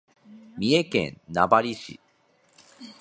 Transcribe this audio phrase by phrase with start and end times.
[0.57, 1.99] 三重県名張市